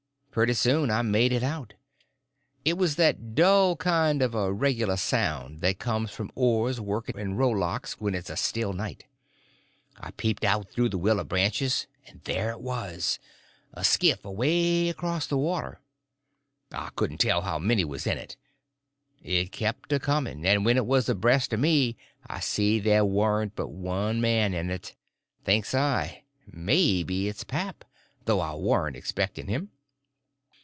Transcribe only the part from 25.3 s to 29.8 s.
Think's I, maybe it's pap, though I warn't expecting him.